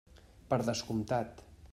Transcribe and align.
Per 0.53 0.59
descomptat. 0.69 1.45